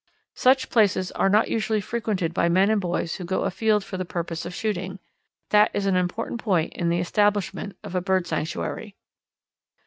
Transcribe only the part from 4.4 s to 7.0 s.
of shooting. That is an important point in the